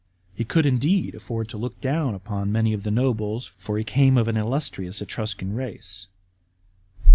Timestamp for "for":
3.45-3.77